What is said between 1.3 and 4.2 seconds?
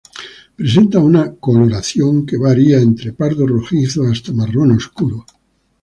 coloración que varía entre pardo-rojizo